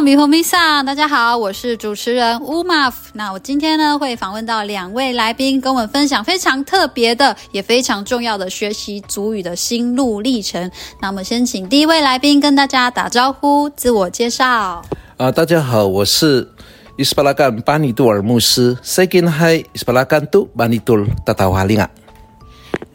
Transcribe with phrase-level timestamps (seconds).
[0.00, 3.10] 米和米萨，大家好，我是主持人乌玛夫。
[3.14, 10.70] 那我今天呢会访问到两位来宾，跟我们分享非常特别的，也非常重要的学习族语的心路历程。
[11.00, 14.82] 那我们先请第一位来宾跟大家打招呼，自我介绍。
[15.18, 16.48] 啊，大家好，我是
[16.96, 18.76] 伊斯巴拉干巴尼杜尔牧师。
[18.82, 21.88] 塞金海伊斯巴拉干杜巴尼杜尔达达瓦林啊。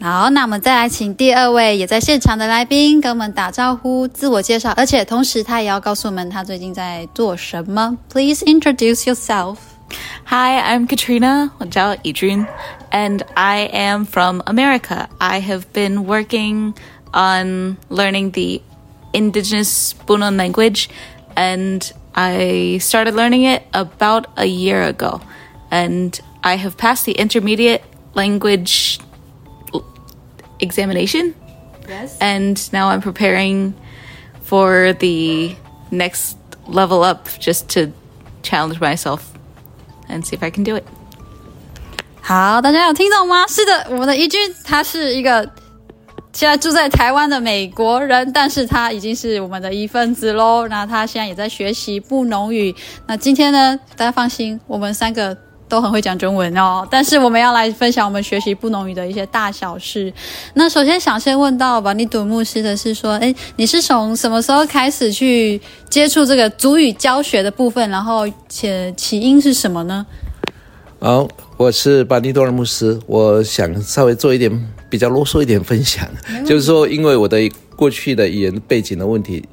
[0.01, 7.97] 好，那我们再来请第二位也在现场的来宾跟我们打招呼、自我介绍，而且同时他也要告诉我们他最近在做什么。
[8.12, 9.59] Please introduce yourself.
[10.25, 11.51] Hi, I'm Katrina.
[11.59, 12.45] 我叫怡君
[12.91, 15.07] and I am from America.
[15.19, 16.75] I have been working
[17.12, 18.62] on learning the
[19.12, 20.89] indigenous Punon language,
[21.37, 21.83] and
[22.15, 25.21] I started learning it about a year ago.
[25.71, 27.83] And I have passed the intermediate
[28.15, 28.98] language
[30.61, 31.34] examination.
[31.89, 32.17] Yes.
[32.20, 33.75] And now I'm preparing
[34.42, 35.56] for the
[35.91, 37.92] next level up just to
[38.42, 39.33] challenge myself
[40.09, 40.84] and see if I can do it.
[42.20, 43.47] 好，大家有听懂吗？
[43.48, 45.42] 是的，我们的怡君他是一个
[46.33, 50.69] 现在住在台湾的美国人，但是他已经是我们的一份子喽。
[50.69, 52.75] 那他现在也在学习布农语。
[53.06, 55.37] 那今天呢，大家放心，我们三个。
[55.70, 60.12] 都很会讲中文哦，但是我们要来分享我们学习布农语的一些大小事。
[60.54, 65.59] 那首先想先问到巴尼杜牧师的是说，哎，你是从什么时候开始去
[65.90, 67.90] 接触这个族语教学的部分？
[67.90, 70.06] 然后且起因是什么呢？
[71.00, 76.08] 好，我是巴尼杜尔牧师，我想稍微做一点比较啰嗦一点分享，
[76.46, 77.38] 就是说，因为我的
[77.76, 79.44] 过去的语言背景的问题。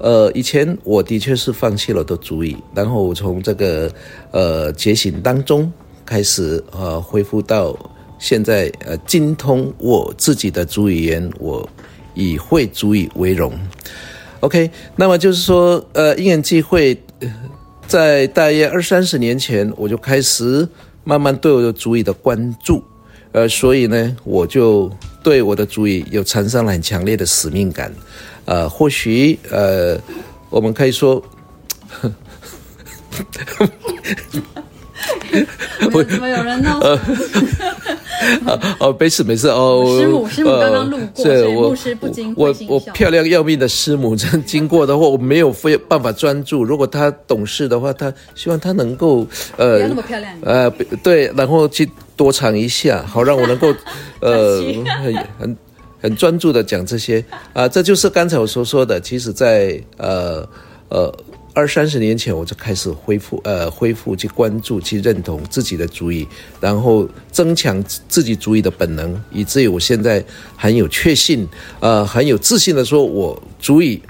[0.00, 3.92] 呃，以前我的确是放弃了的族语，然后从这个
[4.30, 5.70] 呃觉醒当中
[6.06, 7.78] 开始呃恢复到
[8.18, 11.68] 现在呃精通我自己的主语言，我
[12.14, 13.52] 以会主语为荣。
[14.40, 16.98] OK，那么就是说呃因缘际会，
[17.86, 20.66] 在大约二三十年前我就开始
[21.04, 22.82] 慢慢对我的主语的关注，
[23.32, 24.90] 呃，所以呢我就
[25.22, 27.92] 对我的主语有产生了很强烈的使命感。
[28.50, 29.96] 呃，或许呃，
[30.50, 31.22] 我们可以说，
[35.92, 36.80] 为什么有人闹？
[38.80, 39.96] 哦，没事没事哦。
[40.00, 42.74] 师母师母刚刚路过，所以牧师不禁会心一笑。
[42.74, 46.64] 我我漂亮要命的师母 真经过的话，我没有非办法专注。
[46.64, 49.24] 如果她懂事的话，她希望她能够
[49.58, 50.36] 呃，不要那么漂亮。
[50.42, 50.68] 呃，
[51.04, 53.72] 对，然后去多尝一下，好让我能够
[54.18, 54.60] 呃
[55.04, 55.56] 很很。
[56.00, 59.00] 很专注的讲这些啊，这就是刚才我所说的。
[59.00, 60.48] 其实在，在呃
[60.88, 61.14] 呃
[61.52, 66.26] 二三十年前，我就开始恢复呃恢复去关注、去认同自己的主语，
[66.60, 70.24] 然后增强自己主语的本能，以至于我现在
[70.56, 71.46] 很有确信，
[71.80, 74.00] 呃很有自信的说，我主语，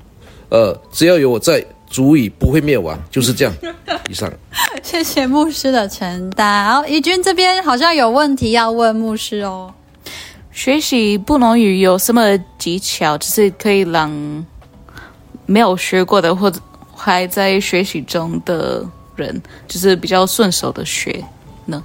[0.50, 3.54] 呃只要有我在，足以不会灭亡，就是这样。
[4.08, 4.32] 以上，
[4.82, 6.64] 谢谢牧师的承担。
[6.66, 9.72] 然后怡君这边好像有问题要问牧师哦。
[10.52, 14.10] 学习布农语有什么技巧，就是可以让
[15.46, 16.60] 没有学过的或者
[16.94, 18.84] 还在学习中的
[19.16, 21.24] 人，就是比较顺手的学
[21.66, 21.82] 呢？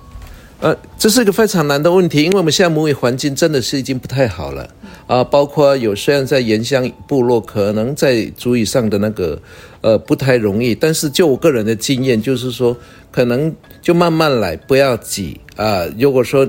[0.61, 4.67] 呃，这是一个非常难的问题，因为我们现在母语环境真的是已经不太好了
[5.07, 9.39] 啊、包括有虽然在原乡部落，可能在族语上的那个
[9.81, 12.75] 呃不太容易，但是就我个人的经验，就是说
[13.11, 13.53] 可能
[13.83, 16.47] 就慢慢来，不要急啊、如果说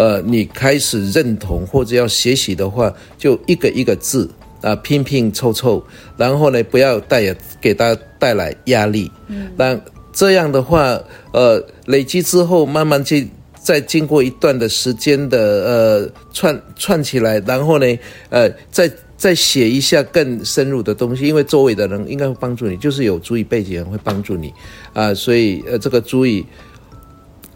[0.00, 4.26] 呃，你开始认同或者要学习的话，就一个一个字
[4.62, 5.84] 啊，拼拼凑凑，
[6.16, 9.12] 然后呢，不要带给他带来压力。
[9.28, 9.78] 嗯，那
[10.10, 10.98] 这样的话，
[11.34, 13.28] 呃，累积之后，慢慢去
[13.62, 17.98] 再经过一段的时间的呃串串起来，然后呢，
[18.30, 24.48] 呃，再再写一下更深入的东西，因为周围的人应该会帮助你，就是有族语背景人会帮助你
[24.94, 26.42] 啊、呃，所以呃，这个族语。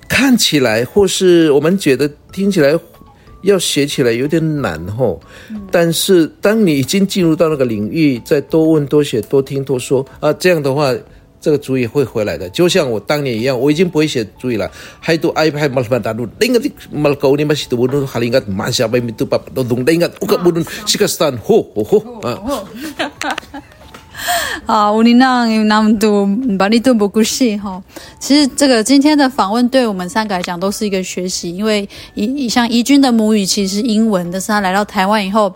[0.09, 2.79] 看起来或是我们觉得听起来
[3.43, 5.21] 要学起来有点难吼，
[5.71, 10.95] 但是当你已经进入到那个领域，再多问多学多听多说啊，这样的话，
[11.41, 12.49] 这个族语会回来的。
[12.49, 22.65] 就像我当年一样，我已经不会写族语了，还读 iPad 马来大陆，另外的马来高你们是读不哈林个马小白咪读不都懂另外我可不懂西格斯坦吼吼吼啊。
[24.67, 26.27] 好，乌尼囊那么多
[26.59, 27.83] 巴尼杜博故事哈。
[28.19, 35.53] 其实这个今天的访问对我们三个来讲都是一个学习，因为怡像怡君的母语其实是英文，但是他来到台湾以后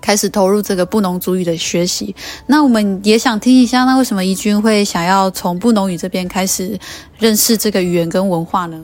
[0.00, 2.14] 开始投入这个布农族语的学习。
[2.46, 6.78] 那我们也想听一下，那为什么怡君会想要从布农语这边开始
[7.18, 8.80] 认识这个语言跟文化呢？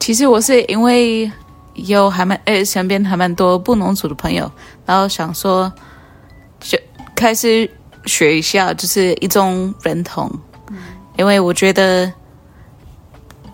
[0.00, 1.30] 其实我是因为
[1.74, 4.50] 有还蛮诶身边还蛮多布农族的朋友，
[4.84, 5.72] 然后想说
[6.60, 6.78] 就
[7.14, 7.70] 开始。
[8.06, 10.30] 学一下，就是一种认同，
[10.70, 10.78] 嗯、
[11.16, 12.10] 因为我觉得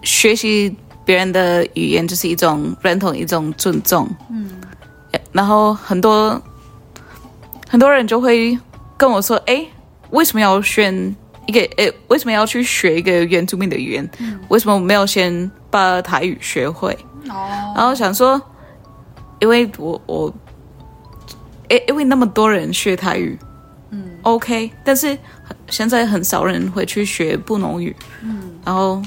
[0.02, 4.08] 学习别人的语言就是一种认同，一种尊重。
[4.30, 4.60] 嗯，
[5.32, 6.40] 然后很多
[7.68, 8.58] 很多人就会
[8.96, 9.66] 跟我说：“哎，
[10.10, 10.94] 为什么要选
[11.46, 11.60] 一个？
[11.76, 14.10] 哎，为什么要去学一个原住民的语言？
[14.18, 16.96] 嗯、为什么没有先把台语学会？”
[17.30, 18.40] 哦，然后想说，
[19.40, 20.34] 因为我我，
[21.68, 23.38] 哎，因为那么多人学台语。
[24.22, 25.18] OK，但是
[25.68, 29.02] 现在很少人会去学布农语，嗯，然后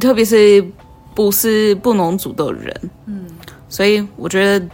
[0.00, 0.64] 特别是
[1.14, 3.26] 不是布农族的人，嗯，
[3.68, 4.66] 所以我觉得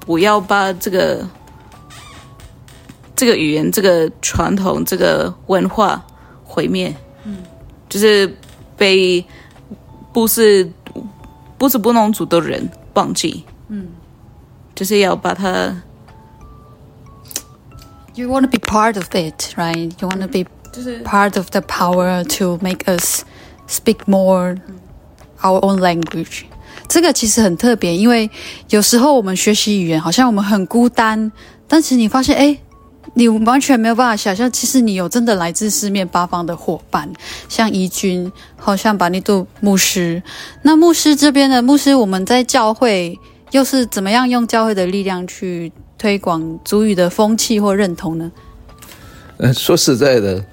[0.00, 1.24] 不要把这个
[3.14, 6.04] 这个语言、这个传统、这个文化
[6.44, 6.92] 毁灭，
[7.24, 7.38] 嗯，
[7.88, 8.36] 就是
[8.76, 9.24] 被
[10.12, 10.68] 不是
[11.56, 13.86] 不是布农族的人忘记，嗯，
[14.74, 15.72] 就是要把它。
[18.14, 19.90] You want to be part of it, right?
[19.98, 20.44] You want to be
[21.02, 23.24] part of the power to make us
[23.66, 24.58] speak more
[25.42, 26.44] our own language.
[26.88, 28.30] 这个其实很特别，因为
[28.68, 31.32] 有时候我们学习语言，好像我们很孤单，
[31.66, 32.58] 但是你发现，哎，
[33.14, 37.10] 你完全没有办法想象，其实你有真的来自四面八方的伙伴，
[37.48, 40.22] 像怡君，好像巴尼度牧师。
[40.60, 43.18] 那牧师这边的牧师，我们在教会
[43.52, 45.72] 又是怎么样用教会的力量去？
[46.02, 48.32] 推广族语的风气或认同呢？
[49.36, 50.44] 呃，说实在的，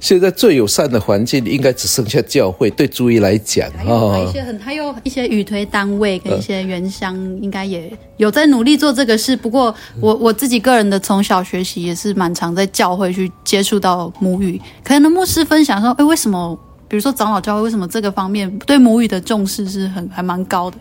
[0.00, 2.68] 现在最友善的环境应该只剩下教会。
[2.68, 9.36] 对族语来讲，还有一些很，还有一些语推单位跟一些原乡，应该也有在努力做这个事。
[9.36, 14.60] 不过我，我我自己个人的从小学习也是蛮常在教会去接触到母语。
[14.82, 16.58] 可能牧师分享说，哎，为什么？
[16.88, 20.76] 比如说长老教会，为什么这个方面对母语的重视是很还蛮高的？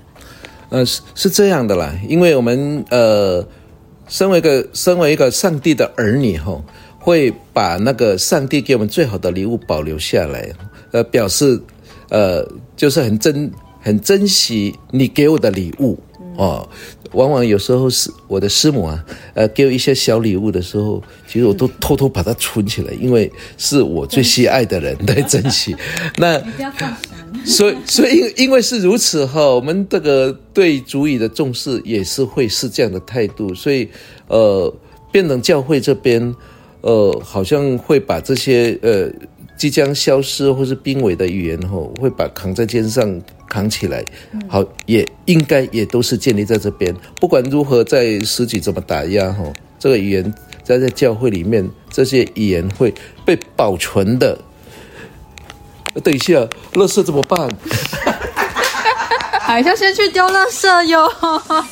[0.69, 3.45] 呃，是是这样的啦，因为我们呃。
[4.11, 6.61] 身为一个身为一个上帝的儿女，吼，
[6.99, 10.51] 会把那个上帝给我们最好的礼物保留下来，
[10.91, 11.57] 呃，表示，
[12.09, 13.49] 呃，就是很珍
[13.79, 15.97] 很珍惜你给我的礼物
[16.35, 16.67] 哦。
[17.13, 19.03] 往往有时候是我的师母啊，
[19.33, 25.75] 呃，给我一些小礼物的时候，其实我都偷偷把它存起来，因为是我最喜爱的人在珍惜。
[26.17, 26.41] 那
[27.45, 33.89] 所以，所以因因为是如此哈，我们这个对主语的重视也是会是这样的态度，所以
[34.27, 34.73] 呃，
[35.11, 36.35] 变成教会这边
[36.81, 39.09] 呃，好像会把这些呃
[39.57, 44.01] 即将消失或是濒危的语言吼，会把扛在肩上扛起来，
[44.47, 46.95] 好，也应该也都是建立在这边。
[47.19, 50.33] 不管如何，在时局怎么打压吼，这个语言
[50.63, 52.93] 在在教会里面，这些语言会
[53.25, 54.39] 被保存的。
[56.01, 57.49] 等一下，垃圾怎么办？
[59.41, 61.11] 还要先去丢垃圾哟。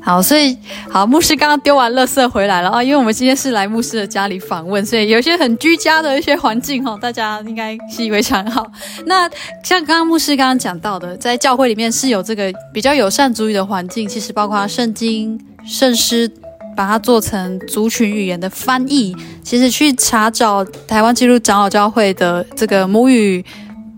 [0.00, 0.56] 好，所以
[0.90, 8.44] 好，牧师刚刚丢完垃圾回来了啊，因为我们今天是来牧师的家里访问，所以有些很居家的一些环境哈，大家应该习以为常。
[8.50, 8.66] 好，
[9.06, 9.28] 那
[9.62, 16.30] 像刚刚牧师刚刚讲到的，在教会里面是有这个比较友善族语的环境，其实包括圣经、圣诗。
[16.76, 23.44] 把它做成族群语言的翻译，其实去查找台湾基督长老教会的这个母语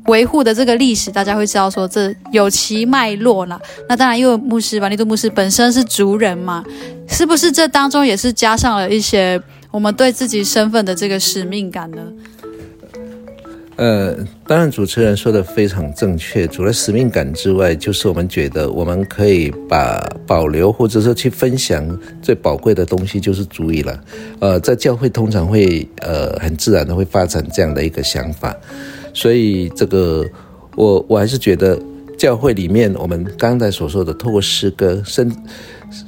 [0.08, 3.60] 维护的这个历史，大家会知道说这有其脉络啦。
[3.88, 6.64] 那当然，因为牧师巴尼度牧师本身是族人嘛，
[7.08, 12.02] 是不是这当中也是加上了一些我们对自己身份的这个使命感呢？
[13.78, 16.48] 呃，当然，主持人说的非常正确。
[16.48, 21.86] 除了使命感之外，就是我们觉得我们可以把保留或者说去分享
[22.22, 24.00] 最宝贵的东西，就是族语了。
[24.40, 28.56] 呃，在教会通常会呃很自然的会发展这样的一个想法，
[29.16, 30.22] 所以这个
[30.76, 31.80] 我我还是觉得
[32.18, 35.34] 教会里面我们刚才所说的，透过诗歌圣。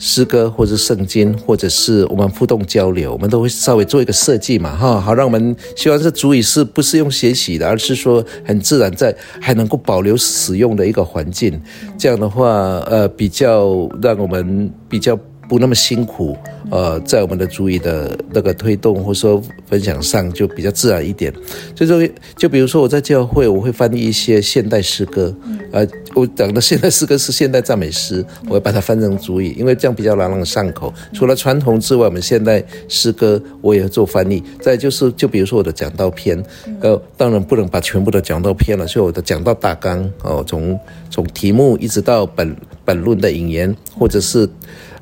[0.00, 11.59] 诗歌或者圣经，或者是我们互动交流，我们都会稍微做一个设计嘛，哈，好让我们希望这族语是不是用学习的，而是说很自然在还能够保留使用的一个环境，
[11.97, 15.19] 这样的话，呃，比较让我们比较。
[15.49, 16.37] 不那么辛苦，
[16.71, 21.33] 呃，在我们的主语的那个推动或说分享上就比较自然一点。
[21.75, 25.35] 所以说，就比如说我在教会，我会翻译一些现代诗歌，
[25.73, 30.93] 呃，我讲的现代诗歌是现代赞美诗，我会把它翻成主语，因为这样比较朗朗上口。
[31.12, 34.43] 除了传统之外，我们现代诗歌我也会做翻译。
[34.61, 36.43] 再就是，就比如说我的讲道篇，
[36.81, 40.79] 呃，当然不能把全部的讲道篇了，所以我的讲道大纲哦，从
[41.11, 44.49] 从题目一直到本本论的引言，或者是。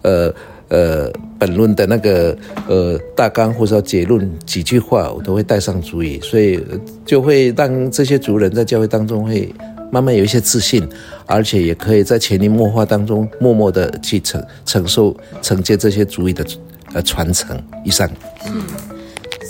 [0.02, 0.32] 呃
[0.68, 2.36] 呃，本论的那个
[2.68, 6.60] 呃大纲或者说结论几句话，我都会带上族语，所以
[7.04, 9.54] 就会让这些族人在教会当中会
[9.92, 10.86] 慢慢有一些自信，
[11.26, 16.44] 而且也可以在潜移默化当中，默默的去承承受承接这些族语的
[16.92, 17.56] 呃传承。
[17.84, 18.10] 以上。
[18.46, 18.62] 嗯，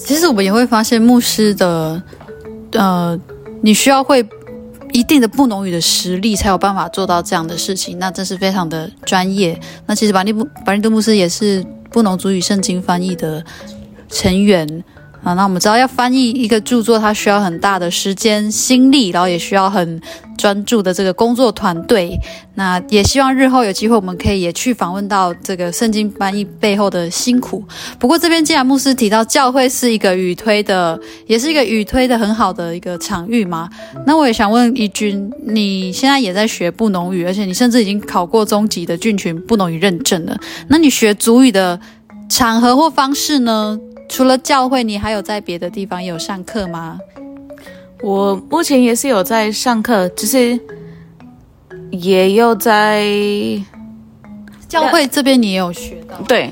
[0.04, 2.02] 其实我们也会发现，牧师的
[2.72, 3.18] 呃，
[3.62, 4.22] 你需要会
[4.96, 7.98] 一定的布农语的实力，才有办法做到这样的事情。
[7.98, 9.60] 那真是非常的专业。
[9.84, 13.44] 那其实巴尼布巴尼杜牧师也是布农族语圣经翻译的
[14.08, 14.82] 成员。
[15.22, 20.00] 啊，那我们知道要翻译一个著作，它需要很大的时间、心力，然后也需要很
[20.38, 22.16] 专注的这个工作团队。
[22.54, 27.64] 那也希望日后有机会，我们可以也去访问到这个圣经翻译背后的辛苦。
[27.98, 30.96] 不过这边既然牧师提到教会是一个语推的，
[31.26, 33.68] 也是一个语推的很好的一个场域嘛，
[34.06, 40.38] 那我也想问一君，你现在也在学布农语，而且你甚至已经考过中级的郡群布农语认证了。
[40.68, 41.80] 那你学族语的
[42.28, 43.76] 场合或方式呢？
[44.08, 46.98] 除了教会，你还有在别的地方有上课吗？
[48.02, 50.58] 我目前也是有在上课，只是
[51.90, 53.04] 也有在
[54.68, 56.16] 教会这边，你也有学到。
[56.28, 56.50] 对，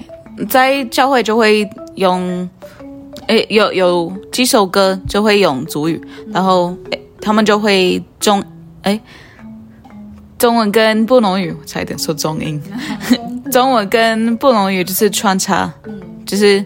[0.48, 2.48] 在教会就会用，
[3.26, 6.00] 诶，有有几首歌就会用族语，
[6.32, 8.42] 然后诶他们就会中，
[8.82, 9.00] 诶，
[10.38, 12.60] 中文跟布农语，差一点说中英，
[13.52, 15.72] 中文跟布农语就是穿插，
[16.26, 16.64] 就是。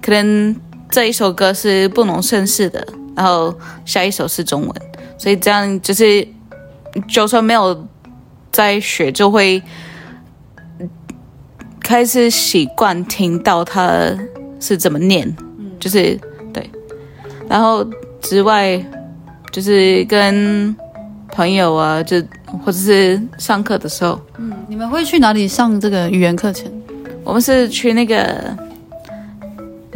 [0.00, 0.56] 可能
[0.90, 4.72] 这一首歌是布农圣诗的，然后下一首是中文，
[5.18, 6.26] 所以这样就是，
[7.08, 7.86] 就算没有
[8.50, 9.62] 在学，就会
[11.80, 14.16] 开始习惯听到他
[14.60, 15.36] 是怎么念，
[15.78, 16.18] 就是
[16.54, 16.70] 对。
[17.48, 17.84] 然后
[18.22, 18.82] 之外，
[19.52, 20.74] 就是跟
[21.32, 22.16] 朋友啊，就
[22.64, 26.70] 或者是上课的时候，嗯，你们会去哪里上这个语言课程？
[27.24, 28.56] 我们是去那个。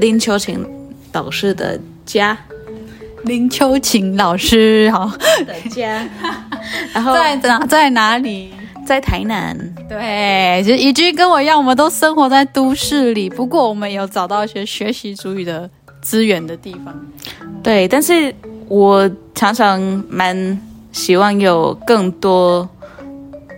[0.02, 0.66] 林秋晴
[1.12, 2.36] 老师的家，
[3.22, 5.08] 林秋晴老师好
[5.46, 6.04] 的家，
[6.92, 8.50] 然后在哪在哪里？
[8.84, 9.56] 在台南。
[9.88, 16.92] 对，其实怡君跟我一样，我们都生活在都市里，不过我们有找到一些学习主语的资源的地方。
[17.62, 18.34] 对，但是
[18.66, 22.68] 我常常蛮希望有更多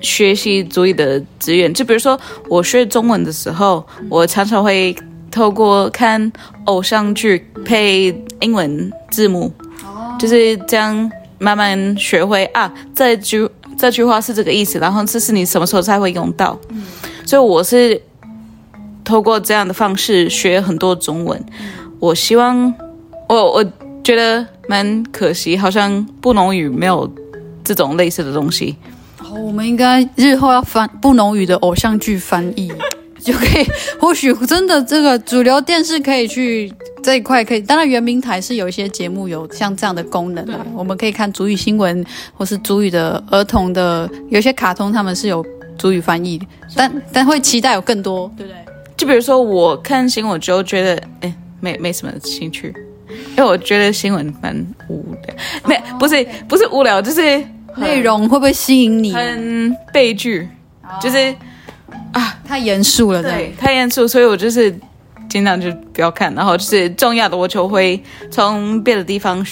[0.03, 2.21] 学习主语的资源，就比如说
[2.51, 4.95] 我学中文的时候，我常常会。
[5.35, 6.33] 透过看
[6.67, 9.53] 偶像剧配英文字幕
[9.85, 10.17] ，oh.
[10.17, 11.11] 就是这样
[11.41, 12.73] 慢慢学会啊。
[12.95, 16.57] 这句这句话是这个意思，然后这是你什么时候才会用到？
[16.69, 16.85] 嗯、
[17.27, 18.01] 所以我是
[19.03, 21.37] 透过这样的方式学很多中文。
[21.59, 21.67] 嗯、
[21.99, 22.73] 我希望
[23.29, 23.65] 我我
[24.05, 27.13] 觉得蛮可惜，好像布农语没有
[27.65, 28.77] 这种类似的东西。
[29.19, 32.73] 哦，我们应该日后要翻布农语的偶像剧翻译。
[33.25, 33.67] 就可以，
[33.99, 36.71] 或许真的这个主流电视可以去
[37.03, 37.61] 这一块，可以。
[37.61, 42.05] 当然，原明台是有一些节目有像这样的功能，的我们可以看主语新闻，
[42.35, 45.45] 或是主语的儿童的，有些卡通他们是有
[45.79, 46.39] 主语翻译，
[46.77, 48.57] 但但会期待有更多，对不对？
[48.95, 52.75] 就比如说我看新闻就觉得，哎，没没什么兴趣，
[53.31, 54.55] 因为我觉得新闻蛮
[54.89, 57.43] 无聊，没不是不是无聊，就是
[57.77, 59.15] 内容会不会吸引你？
[59.15, 60.47] 很悲剧，
[61.01, 61.35] 就是。
[62.13, 64.75] 啊，太严肃了，对，太严肃，所以我就是
[65.29, 69.45] 尽量就不要看，然后就是重要的我就会从别的地方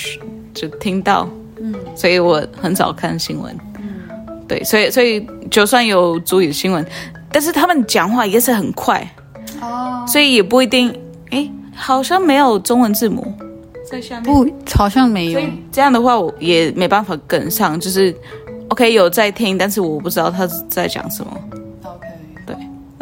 [0.54, 1.28] 就听到，
[1.60, 6.86] 嗯，所以我很少看新闻，嗯，对，所以所以就算有族语新闻，
[7.32, 9.06] 但是他们讲话也是很快，
[9.60, 10.94] 哦，所以也不一定，
[11.30, 13.32] 哎，好像没有中文字母。
[13.90, 18.14] 在下面，不，好像没有，这样的话我也没办法跟上，就是
[18.68, 21.30] OK 有在听，但是我不知道他在讲什么。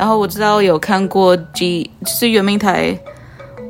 [0.00, 2.98] 然后我知道有看过几，就是圆明台，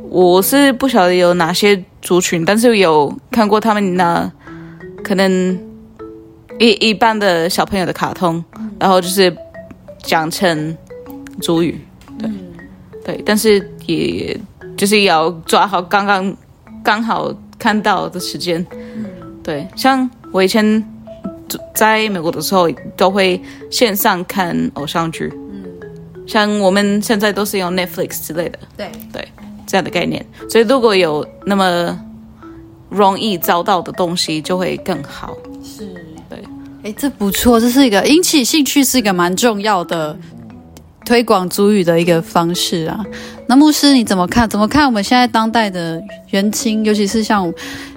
[0.09, 4.31] 我是不晓得有哪些族群，但是有看过他们那
[5.03, 5.59] 可能
[6.61, 8.45] 一一般的小朋友的卡通，
[8.79, 9.37] 然后就是
[10.05, 10.79] 讲成
[11.41, 11.85] 族语，
[12.17, 12.31] 对
[13.05, 14.39] 对，但是也
[14.77, 16.37] 就是要抓好刚刚
[16.85, 18.65] 刚好看到的时间，
[19.43, 20.89] 对，像我以前
[21.75, 25.29] 在美国的时候都会线上看偶像剧。
[26.31, 29.27] 像我们现在都是用 Netflix 之类的，对对，
[29.67, 30.25] 这样的概念。
[30.49, 31.99] 所以如果有那么
[32.89, 35.37] 容易找到的东西，就会更好。
[35.65, 35.93] 是，
[36.29, 36.39] 对。
[36.85, 40.17] 哎，这不错，这是一个引起兴趣，是一个蛮重要的
[41.05, 43.05] 推广主语的一个方式啊。
[43.49, 44.49] 那牧师你怎么看？
[44.49, 47.53] 怎么看我们现在当代的元青，尤其是像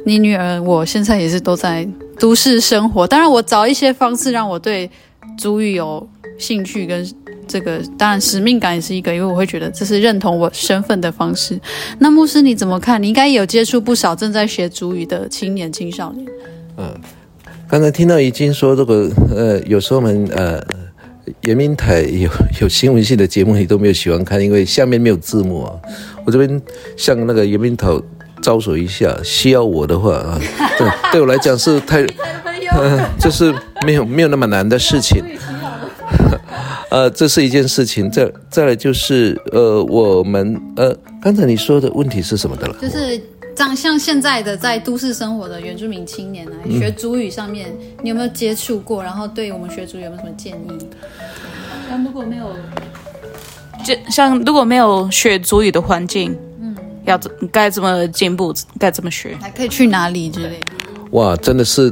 [0.08, 1.88] 你女儿，我现在也是都在
[2.18, 3.06] 都市生活。
[3.06, 4.90] 当然，我找一些方式让我对
[5.38, 6.10] 主语有
[6.40, 7.08] 兴趣跟。
[7.48, 11.60] 这个当然使命感也是一个，因为我会觉得这是认同我身份的方式。
[12.00, 13.02] 那牧师你怎么看？
[13.02, 16.28] 你应该也有接触不少正在学主语的青年青少年。
[16.78, 16.94] 嗯，
[17.68, 20.62] 刚才听到怡君说这个，呃，有时候我们呃，
[21.42, 22.30] 原民台有
[22.62, 25.74] 有新闻系的节目，你都没有喜欢看，因为下面没有字幕啊。
[26.26, 26.62] 我这边
[26.98, 27.88] 向那个原民台
[28.42, 30.40] 招手一下，需要我的话啊，
[30.78, 32.06] 对，对我来讲是太，
[32.76, 33.54] 呃，这是
[33.86, 35.24] 没有没有那么难的事情。
[36.94, 38.08] 呃，这是一件事情。
[38.12, 42.76] 再再来就是，呃，我们呃，刚才你说的问题是什么的了？
[42.80, 43.20] 就是
[43.58, 49.02] 像像现在的在都市生活的原住民青年来、嗯、学族语上面，你有没有接触过？
[49.04, 50.72] 然后对我们学族语有没有什么建议？
[51.90, 52.56] 像如果没有，
[53.84, 58.54] 就像如果没有学族语的环境，嗯，要怎该怎么进步？
[58.78, 59.36] 该怎么学？
[59.42, 60.68] 还可以去哪里之类的？
[61.14, 61.92] 哇，真的是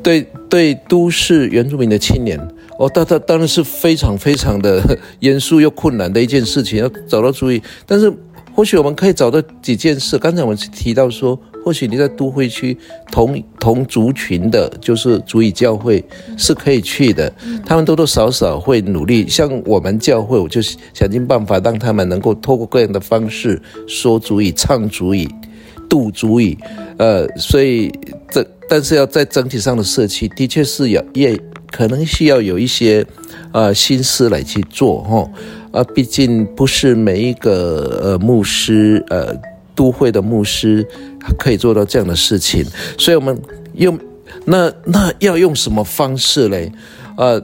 [0.00, 2.38] 对对都市原住民的青年。
[2.78, 7.60] 哦，当当当然是非常非常的 严肃又困难的一件事情，要找到主语。
[7.84, 8.12] 但是
[8.54, 10.16] 或许我们可以找到几件事。
[10.16, 12.78] 刚才我们提到说，或许你在都会区
[13.10, 16.04] 同同族群的，就是族语教会
[16.36, 17.32] 是可以去的。
[17.66, 19.28] 他们多多少少会努力。
[19.28, 25.28] 像我们教会，我就想尽办法让他们能够透过各样的方式说主语、唱主语、
[25.88, 26.56] 读族语。
[26.96, 27.92] 呃，所以
[28.30, 31.36] 这但是要在整体上的社区，的确是要也。
[31.70, 33.06] 可能需要有一些，
[33.52, 35.30] 呃，心思来去做哈，
[35.72, 39.34] 啊，毕竟不是每一个呃牧师，呃，
[39.74, 40.86] 都会的牧师
[41.38, 42.64] 可以做到这样的事情，
[42.96, 43.40] 所以我们
[43.74, 43.98] 用
[44.44, 46.72] 那那要用什么方式嘞？
[47.16, 47.42] 呃。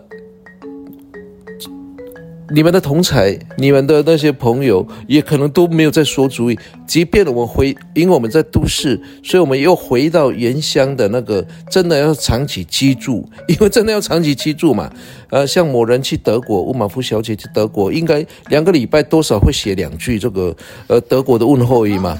[2.50, 6.58] 你们的同侪，你们的那些朋友，也可能都没有在说主意。
[6.86, 14.90] 即便我们回，因为我们在都市，所以我们又回到原乡的那个，真的要长期居住， 因为真的要长期居住嘛。
[15.30, 20.54] 呃，像某人去德国，乌马夫小姐去德国，应该两个礼拜多少会写两句这个，
[20.86, 22.18] 呃，德国的问候语嘛，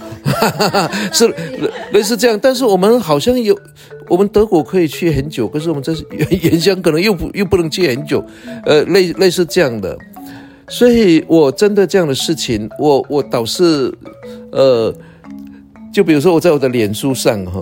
[1.13, 1.29] 是
[1.93, 2.39] 类似这样。
[2.43, 3.57] 但是我们好像有，
[4.09, 8.25] 我们德国可以去很久，可是我们这原原乡可能又不又不能去很久，
[8.65, 9.97] 呃，类类似这样的。
[10.67, 13.93] 所以，我针对这样的事情，我我倒是，
[14.55, 14.95] 呃，
[15.93, 17.61] 就比如说我在我的脸书上哈，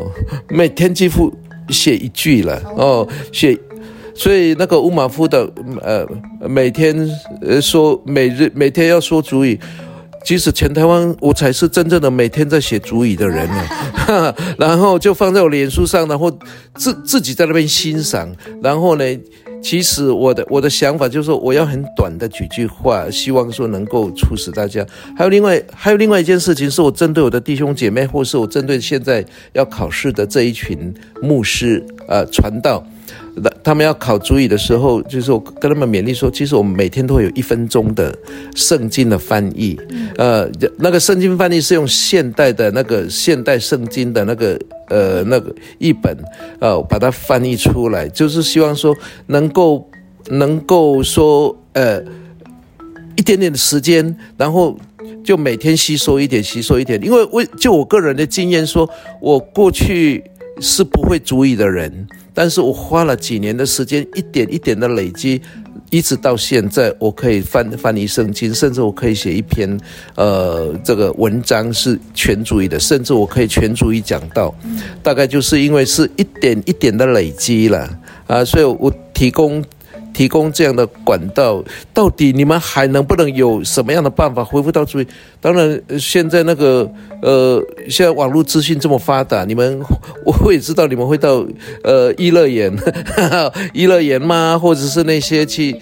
[0.49, 1.33] 每天几乎
[1.71, 3.59] 写一句了哦，写，
[4.15, 5.51] 所以那个乌马夫的
[5.81, 6.07] 呃，
[6.47, 6.95] 每天
[7.41, 9.59] 呃说每日每天要说主语，
[10.23, 16.31] 即使全台湾我才是真正的每天在写主语的人呢， 然后就放在我脸书上，然后
[16.75, 18.31] 自自己在那边欣赏，
[18.63, 19.05] 然后呢。
[19.63, 24.85] 其实我的我的想法就是，我要很短的几句话，希望说能够促使大家。
[25.17, 32.85] 还有另外还有另外一件事情，是我针对我的弟兄姐妹，或是我针对现在要考试的这一群牧师呃传道。
[33.35, 38.15] 那他们要考主语的时候，就是我跟他们勉励说，其实我们每天都会有一分钟的
[38.55, 39.79] 圣经的翻译，
[40.17, 40.47] 呃，
[40.79, 46.15] 那个圣经翻译是用现代的那个现代圣经的那个呃那个译本，
[46.61, 48.95] 呃，把它翻译出来，就是希望说
[49.29, 49.89] 能够
[50.29, 52.03] 能够说呃
[53.17, 54.77] 一点点的时间，然后
[55.25, 58.87] 就每天吸收一点，吸收一点，因为为就我个人的经验说，
[59.23, 60.23] 我过去
[60.61, 62.07] 是不会主语的人。
[62.35, 65.41] 但是我花了几年的时间，一点一点的累积，
[65.91, 69.79] 一直到现在，我可以翻翻译圣经，甚至我可以写一篇，
[70.17, 74.55] 呃，这个文章是全主义的，甚至我可以全主义讲到，
[75.03, 77.89] 大概就是因为是一点一点的累积了
[78.27, 79.63] 啊，所以我提供。
[80.13, 81.63] 提供这样的管道，
[81.95, 85.07] 到底你们还能不能有什么样的办法恢复到最？
[85.41, 89.81] 当然，现在那个呃，现在网络资讯这么发达，你们
[90.25, 91.45] 我也知道你们会到
[91.83, 92.73] 呃 娱乐园，
[93.75, 94.59] 娱乐园吗？
[94.59, 95.81] 或者是那些去。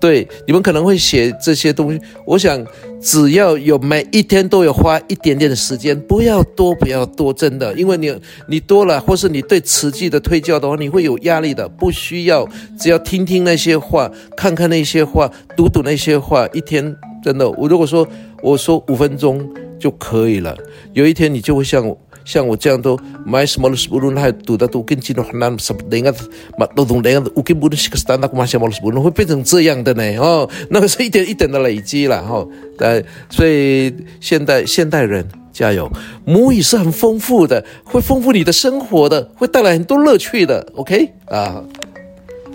[0.00, 2.00] 对，你们可能会写这些东西。
[2.24, 2.64] 我想，
[3.00, 8.14] 只要有每一天都有花一点点的时间，不要多，不要多，真的，因为你
[8.46, 11.68] 你多了，或是你对词句的推教的话，你会有压力的。
[11.68, 18.06] 不需要，只要听听那些话，看看那些话，读读那些话，一天真的，我如果说
[18.42, 19.44] 我说五分钟
[19.78, 20.56] 就可以了，
[20.92, 21.98] 有一天你就会像我。
[22.28, 26.12] 像我这样都买什么书，无论还读的都跟进的很难，什么那个
[26.58, 30.04] 嘛都懂那样，我根本是个单那个买什么书，会变成这样的呢？
[30.18, 32.46] 哦，那个是一点一点的累积了哈。
[32.80, 35.90] 呃，所以现代现代人加油，
[36.26, 40.70] 母语是很丰富的，会丰富你的生活的，会带来很多乐趣的。
[40.74, 41.64] OK 啊。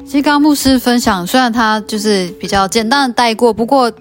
[0.06, 3.92] 其实刚刚牧师分享，虽然他就是比较简单的带过，不过。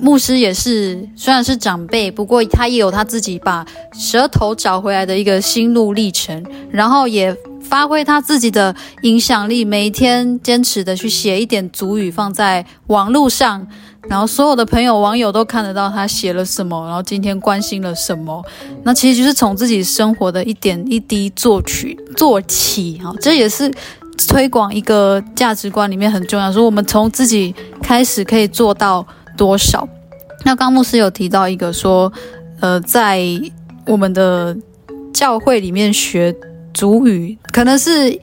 [0.00, 13.66] 牧师也是，虽然是长辈，不过他也有他自己把舌头找回来的一个心路历程，然后也发挥他自己的影响力，每天坚持的去写一点足语放在网络上，
[14.08, 18.42] 然后所有的朋友网友都看得到他写了什么，然后今天关心了什么。
[18.82, 23.70] 那其实就是从自己生活的一点一滴做起做起啊，这也是
[24.26, 29.06] 推广一个价值观里面很重要，说我们从自己开始可以做到
[29.40, 29.88] 多少。
[30.44, 32.12] 那刚牧师有提到一个说，
[32.60, 33.18] 呃，在
[33.86, 34.54] 我们的
[35.14, 36.34] 教会里面学
[36.74, 38.20] 主语，可能是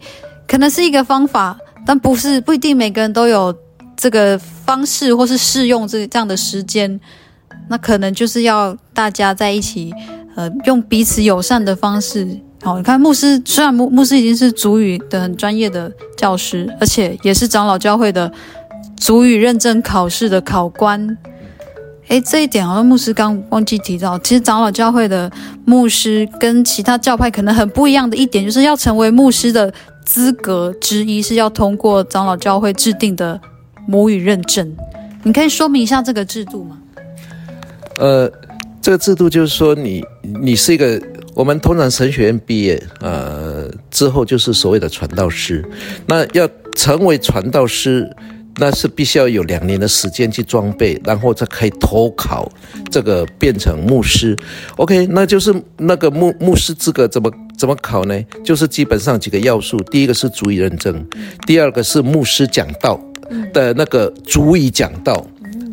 [0.48, 3.52] 可能是一个方法，但不是不一定每个人都有
[3.96, 7.00] 这个方式，或是适用这这样的时间。
[7.68, 9.92] 那可能就是要大家在一起，
[10.36, 12.28] 呃，用彼此友善的方式。
[12.62, 18.32] 好，你看牧师，虽然牧牧师已经是主语的很专业的教师，而且也是长老教会的
[18.98, 21.18] 族语认证考试的考官。
[22.10, 24.18] 诶，这一点好像牧师刚忘记提到。
[24.20, 25.30] 其实长老教会的
[25.66, 29.74] 牧师跟其他教派可能很不一样的一点，就是要成为牧师的
[30.06, 33.40] 资格之一是要通过长老教会制定的
[33.86, 34.74] 母语认证。
[35.24, 36.78] 你可以说明一下这个制度吗？
[37.98, 38.32] 呃，
[38.82, 41.02] 这个制度就是说你，你你是一个，
[41.34, 45.62] 我们通常神学院毕业，呃，之后就是所谓的传道师。
[46.08, 48.10] 那要成为传道师。
[48.60, 52.52] 那是必须要有两年的时间去装备，然后才可以投考，
[52.92, 54.36] 这个变成牧师。
[54.78, 58.20] OK，那就是那个牧牧师资格怎么怎么考呢？
[58.44, 61.08] 就是基本上几个要素，第一个是族语认证，
[61.46, 63.00] 第二个是牧师讲道
[63.54, 65.24] 的那个族语讲道，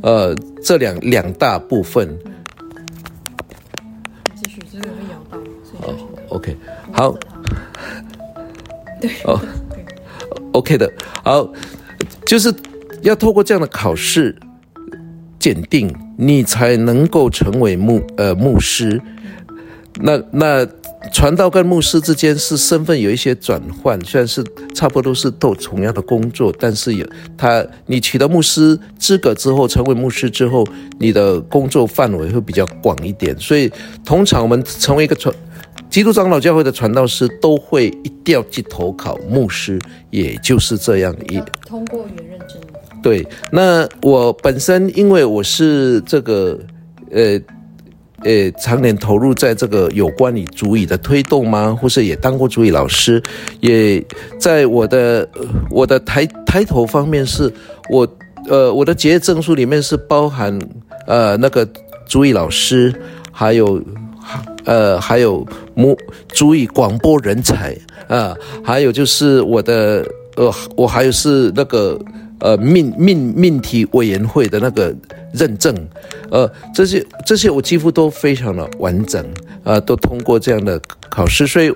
[0.03, 2.15] 呃，这两两大部分。
[4.35, 5.39] 继续，这个会摇到。
[5.89, 5.95] 哦
[6.29, 6.55] ，OK，
[6.93, 7.17] 好。
[9.01, 9.11] 对。
[9.25, 9.41] 哦
[10.53, 10.93] ，OK 的，
[11.23, 11.51] 好，
[12.27, 12.55] 就是。
[13.05, 14.35] 要透过这样的考试
[15.39, 19.01] 检定，你才能够成为牧呃牧师。
[20.01, 20.67] 那那
[21.13, 24.43] 传道跟牧师之间是身份有一些转换，虽然是
[24.75, 30.67] 差不多是都同样的工作，但是有他你取得牧师资格之后，成为牧师之后，
[30.99, 33.39] 你的工作范围会比较广一点。
[33.39, 33.71] 所以
[34.03, 35.33] 通常我们成为一个传
[35.91, 39.79] 基督长老教会的传道师，都会一定要去投考牧师，
[40.11, 42.59] 也就是这样一通过原认证。
[43.05, 46.59] 对，那我本身因为我是这个，
[47.11, 47.39] 呃，
[48.23, 51.77] 呃，常年投入在这个有关于族语的推动吗？
[51.79, 53.23] 或是也当过族语老师，
[53.61, 54.03] 也
[54.39, 55.29] 在我的
[55.69, 57.53] 我的抬抬头方面是
[57.91, 58.09] 我，
[58.49, 60.59] 呃，我的结业证书里面是包含
[61.07, 61.69] 呃那个
[62.07, 62.91] 族语老师，
[63.31, 63.83] 还有
[64.65, 65.95] 呃还有母
[66.31, 67.77] 族语广播人才
[68.09, 72.01] 啊、还有就是我的呃我还有是那个。
[72.41, 74.95] 呃，命命命题委员会的那个
[75.33, 75.75] 认证，
[76.31, 79.25] 呃，这些这些我几乎都非常的完整，
[79.63, 81.73] 呃，都通过这样的考试，所以，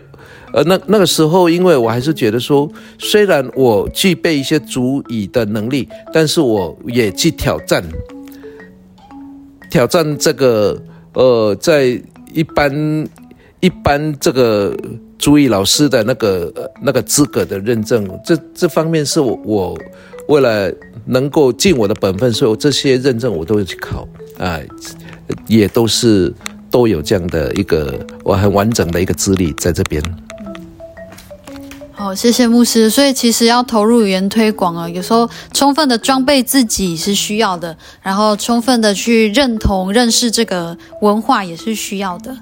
[0.53, 2.69] 呃，那那个时候，因为我还是觉得说，
[2.99, 7.83] 虽然我具备一些族语的能力，但是我也去挑战，
[9.71, 10.77] 挑战这个，
[11.15, 11.99] 呃，在
[12.35, 13.09] 一般
[13.61, 14.77] 一般这个
[15.19, 19.79] 族语老师的那个那个资格的认证，这这方面是我我。
[20.29, 20.71] 为了
[21.07, 24.07] 能够尽我的本分，所以这些认证我都会去考
[24.39, 24.61] 啊，
[25.47, 26.33] 也都是
[26.71, 30.03] 都有这样的一个我很完整的一个资历在这边。
[31.93, 32.89] 好，谢谢牧师。
[32.89, 42.37] 所以其实要投入语言推广啊，有时候充分的装备自己是需要的，然后充分的去认同、认识这个文化也是需要的。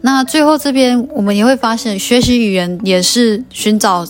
[0.00, 4.06] 那最后这边我们也会发现，学习语言也是寻找。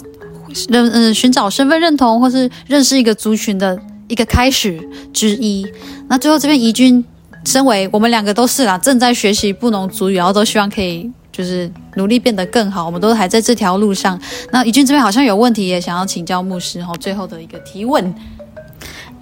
[0.69, 4.81] 认嗯，寻找身份认同或是认识一个族群的一个开始
[5.13, 5.67] 之一。
[6.09, 7.05] 那最后这边怡君，
[7.45, 12.85] 身为我们两个都是啦，正在学习布农族语，然后都希望可以就是努力变得更好。
[12.85, 14.21] 我们都还在这条路上。
[14.51, 16.93] 那怡君这边好像有问题，也想要请教牧师哈。
[17.01, 18.15] 最后的一个提问，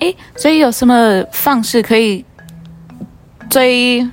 [0.01, 2.25] 诶，所以有什么方式可以
[3.49, 4.05] 最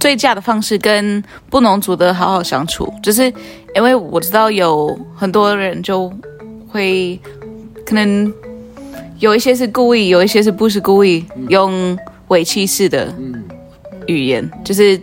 [0.00, 2.92] 最佳的方式跟布农族的好好相处？
[3.02, 3.32] 就是
[3.74, 6.10] 因为我知道有很多人就。
[6.68, 7.18] 会
[7.84, 8.32] 可能
[9.18, 13.12] 有一些是故意，有一些是不是故意用委屈式的
[14.06, 15.00] 语言，就是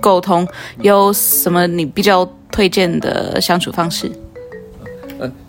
[0.00, 0.46] 沟通。
[0.80, 4.10] 有什么你比较推荐的相处方式？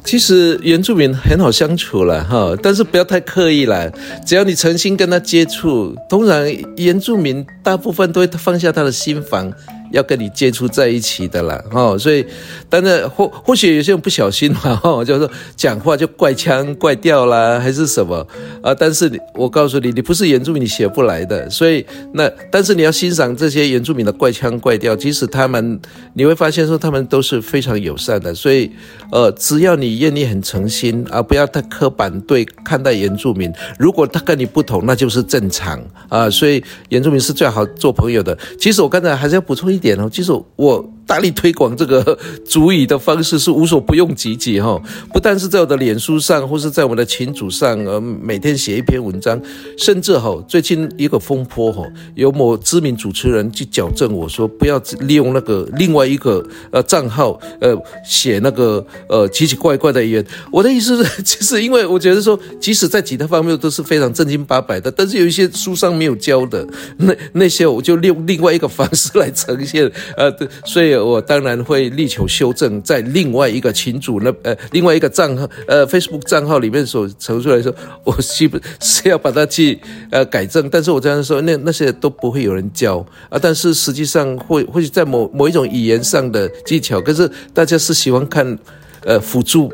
[0.03, 3.91] 其实原住民很好相处了哈，但是不要太刻意了。
[4.25, 6.45] 只要你诚心跟他接触，通常
[6.77, 9.51] 原住民大部分都会放下他的心防。
[9.91, 12.25] 要跟你接触在一起的啦，哦，所以，
[12.69, 18.25] 但是或或许有些人不小心嘛， 哦，就是说讲话就怪腔怪调啦，还是什么
[18.63, 18.73] 啊？
[18.73, 21.49] 但是我告诉你，你不是原住民，你学不来的。
[21.49, 25.77] 所以那，但是你要欣赏这些原住民的怪腔怪调，即使他们，
[26.13, 28.33] 你会发现说他们都是非常友善的。
[28.33, 28.71] 所以，
[29.11, 33.51] 呃，只要你愿意很诚心啊，不要太刻板对看待原住民。
[33.77, 36.29] 如果他跟你不同，那就是正常啊。
[36.29, 38.37] 所以原住民是最好做朋友的。
[38.59, 40.93] 其实我刚才还是要补充一点哦，其实我。
[41.05, 49.37] 大力推广这个主语的方式是无所不用其极哈，不但是在我的脸书上，或是在我们的群组上，呃，每天写一篇文章，
[49.77, 51.83] 甚至哈，最近一个风波哈，
[52.15, 60.25] 有某知名主持人去矫正我说，不要利用那个另外一个呃账号呃写那个呃奇奇怪怪的语言。
[60.49, 66.65] 我的意思是， 其实因为我觉得说，即使在其他方面都是非常正经八百的，但是有一些书上没有教的
[66.97, 70.90] 那那些，我就用另外一个方式来呈现，呃，对，所以。
[70.99, 77.73] 我当然会力求修正，在另外一个群组那呃另外一个账号呃 Facebook 账号里面所呈出来说，
[78.03, 88.57] 我基本是要把它去呃改正，但是我这样说，那那些都不会有人教啊，但是实际上会会在某某一种语言上的技巧，可是大家是喜欢看
[89.03, 89.71] 呃辅助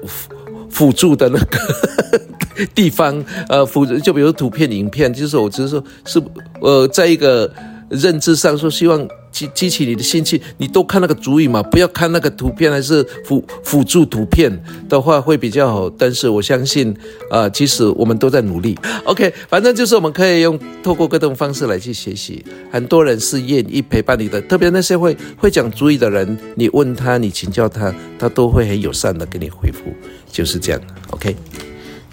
[0.69, 6.21] 辅助的那个 地方呃辅助，就比如图片、影片，就是我只是说是
[6.61, 7.51] 呃在一个
[7.89, 9.07] 认知上说希望。
[9.29, 14.51] 激激起你的兴趣，你多看那个主语嘛，不要看那个图片，还是辅辅助图片
[14.89, 15.87] 的话会比较好。
[15.91, 16.91] 但是我相信，
[17.29, 18.75] 啊、呃，其实我们都在努力。
[19.05, 22.43] OK，反正就是我们可以用透过各种方式来去学习。
[22.71, 29.83] 很多人是愿意陪伴你的，特别那些会会讲主语的人，你问他，你请教他，他都会很友善的给你回复，
[30.31, 30.81] 就是这样。
[31.11, 31.35] OK。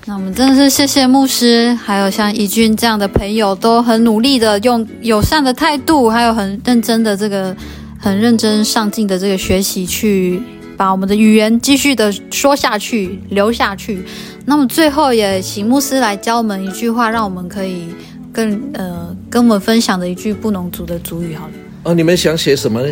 [0.06, 7.56] 那我们真的是谢谢牧师，还有像怡君这样的朋友，都很努力的用友善的态度，还有很认真的这个
[7.98, 10.42] 很认真上进的这个学习，去
[10.76, 14.04] 把我们的语言继续的说下去、留下去。
[14.44, 17.86] 那么最后也请牧师来教我们一句话，让我们可以
[18.30, 21.52] 更呃跟我们分享的一句布农族的族语，好了。
[21.84, 22.90] 哦，你们想写什么呢？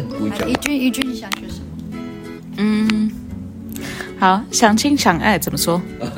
[0.48, 1.61] 怡君，怡君，你想学什么？
[4.22, 4.22] 嗯。
[4.22, 5.82] 好，相亲相爱怎么说？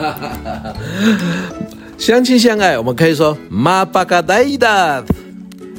[1.97, 5.03] 相亲相爱，我们可以说马巴嘎呆达，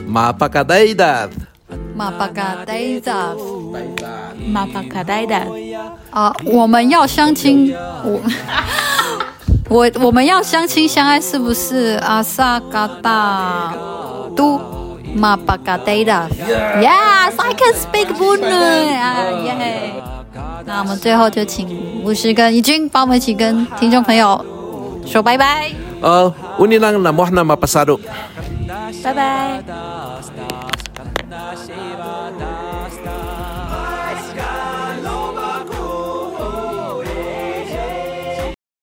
[0.08, 1.30] 马巴嘎呆达，
[1.96, 3.36] 马巴嘎呆达，
[4.52, 5.44] 马巴嘎呆达。
[6.10, 7.72] 啊，我们要相亲，
[8.04, 8.20] 我
[9.70, 12.00] 我我们要相亲相爱，是不是？
[12.02, 13.72] 阿萨嘎达
[14.36, 14.60] 都
[15.14, 16.28] 马巴嘎代达
[16.82, 18.08] ，Yes, I can speak
[18.42, 20.15] 耶。
[20.66, 21.68] 那我们最后就请
[22.04, 24.44] 牧师跟怡君帮我们一起跟听众朋友
[25.06, 25.72] 说拜拜。
[26.02, 28.00] 呃，乌尼朗那莫那马巴萨鲁，
[29.04, 29.64] 拜拜。